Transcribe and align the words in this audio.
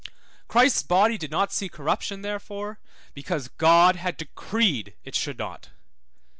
Christ's 0.47 0.81
body 0.81 1.15
did 1.15 1.29
not 1.29 1.53
see 1.53 1.69
corruption, 1.69 2.23
therefore, 2.23 2.79
because 3.13 3.49
God 3.49 3.97
had 3.97 4.17
decreed 4.17 4.95
it 5.03 5.13
should 5.13 5.37
not. 5.37 5.69